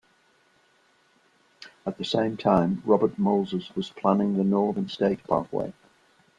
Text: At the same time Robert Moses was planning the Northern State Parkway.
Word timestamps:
At 1.85 1.99
the 1.99 2.03
same 2.03 2.35
time 2.35 2.81
Robert 2.87 3.19
Moses 3.19 3.69
was 3.75 3.91
planning 3.91 4.35
the 4.35 4.43
Northern 4.43 4.89
State 4.89 5.23
Parkway. 5.25 5.73